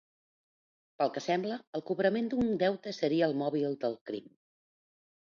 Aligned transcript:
Pel 1.01 1.11
que 1.17 1.23
sembla, 1.25 1.59
el 1.79 1.85
cobrament 1.91 2.33
d'un 2.33 2.51
deute 2.67 2.97
seria 3.03 3.31
el 3.31 3.39
mòbil 3.45 3.81
del 3.87 3.99
crim. 4.11 4.37